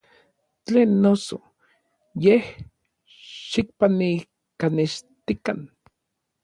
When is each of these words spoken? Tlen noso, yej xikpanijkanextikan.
Tlen 0.65 0.91
noso, 1.03 1.37
yej 2.23 2.43
xikpanijkanextikan. 3.49 5.59